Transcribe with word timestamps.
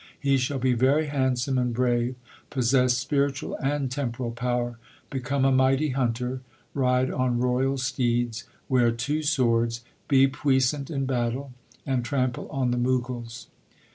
He 0.19 0.37
shall 0.39 0.57
be 0.57 0.73
very 0.73 1.05
handsome 1.09 1.59
and 1.59 1.75
brave, 1.75 2.15
possess 2.49 2.97
spiritual 2.97 3.53
and 3.57 3.91
temporal 3.91 4.31
power, 4.31 4.79
become 5.11 5.45
a 5.45 5.51
mighty 5.51 5.89
hunter, 5.89 6.41
ride 6.73 7.11
on 7.11 7.37
royal 7.37 7.77
steeds, 7.77 8.45
wear 8.67 8.89
two 8.91 9.21
swords, 9.21 9.81
be 10.07 10.25
puissant 10.27 10.89
in 10.89 11.05
battle, 11.05 11.53
and 11.85 12.03
trample 12.03 12.49
on 12.49 12.71
the 12.71 12.77
Mughals. 12.79 13.45